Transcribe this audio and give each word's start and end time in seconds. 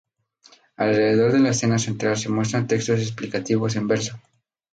Alrededor 0.77 1.31
de 1.31 1.39
la 1.41 1.49
escena 1.49 1.77
central 1.77 2.17
se 2.17 2.27
muestra 2.29 2.65
textos 2.65 2.99
explicativos 3.01 3.75
en 3.75 3.87
verso. 3.87 4.19